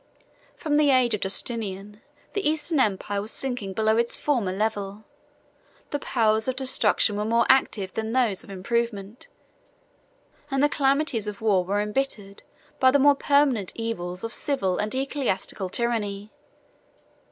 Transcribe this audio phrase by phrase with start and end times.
[0.55, 2.01] From the age of Justinian
[2.33, 5.03] the Eastern empire was sinking below its former level;
[5.91, 9.27] the powers of destruction were more active than those of improvement;
[10.49, 12.41] and the calamities of war were imbittered
[12.79, 16.31] by the more permanent evils of civil and ecclesiastical tyranny.